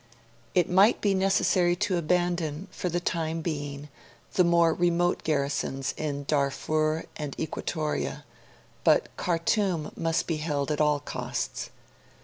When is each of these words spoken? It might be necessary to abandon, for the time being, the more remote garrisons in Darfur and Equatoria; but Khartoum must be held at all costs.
It 0.55 0.67
might 0.67 0.99
be 0.99 1.13
necessary 1.13 1.75
to 1.75 1.95
abandon, 1.95 2.67
for 2.71 2.89
the 2.89 2.99
time 2.99 3.41
being, 3.41 3.87
the 4.33 4.43
more 4.43 4.73
remote 4.73 5.23
garrisons 5.23 5.93
in 5.95 6.23
Darfur 6.23 7.05
and 7.17 7.37
Equatoria; 7.39 8.23
but 8.83 9.15
Khartoum 9.15 9.91
must 9.95 10.25
be 10.25 10.37
held 10.37 10.71
at 10.71 10.81
all 10.81 10.99
costs. 11.01 11.69